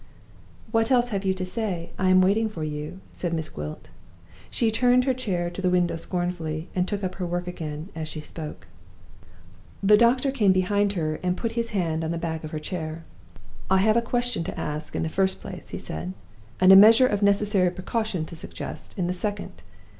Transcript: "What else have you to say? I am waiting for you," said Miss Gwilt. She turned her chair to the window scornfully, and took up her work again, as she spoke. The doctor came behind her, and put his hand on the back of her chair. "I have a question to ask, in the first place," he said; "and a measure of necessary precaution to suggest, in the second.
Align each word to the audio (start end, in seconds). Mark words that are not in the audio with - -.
"What 0.71 0.89
else 0.89 1.09
have 1.09 1.23
you 1.25 1.35
to 1.35 1.45
say? 1.45 1.91
I 1.99 2.09
am 2.09 2.21
waiting 2.21 2.49
for 2.49 2.63
you," 2.63 3.01
said 3.13 3.33
Miss 3.35 3.49
Gwilt. 3.49 3.89
She 4.49 4.71
turned 4.71 5.03
her 5.03 5.13
chair 5.13 5.51
to 5.51 5.61
the 5.61 5.69
window 5.69 5.95
scornfully, 5.95 6.69
and 6.73 6.87
took 6.87 7.03
up 7.03 7.13
her 7.21 7.25
work 7.27 7.45
again, 7.45 7.89
as 7.95 8.07
she 8.07 8.19
spoke. 8.19 8.65
The 9.83 9.97
doctor 9.97 10.31
came 10.31 10.53
behind 10.53 10.93
her, 10.93 11.19
and 11.21 11.37
put 11.37 11.51
his 11.51 11.69
hand 11.69 12.03
on 12.03 12.09
the 12.09 12.17
back 12.17 12.43
of 12.43 12.49
her 12.49 12.57
chair. 12.57 13.03
"I 13.69 13.77
have 13.77 13.95
a 13.95 14.01
question 14.01 14.43
to 14.45 14.59
ask, 14.59 14.95
in 14.95 15.03
the 15.03 15.07
first 15.07 15.39
place," 15.39 15.69
he 15.69 15.77
said; 15.77 16.13
"and 16.59 16.73
a 16.73 16.75
measure 16.75 17.05
of 17.05 17.21
necessary 17.21 17.69
precaution 17.69 18.25
to 18.25 18.35
suggest, 18.35 18.95
in 18.97 19.05
the 19.05 19.13
second. 19.13 19.61